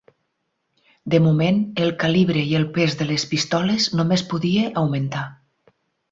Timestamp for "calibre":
2.03-2.41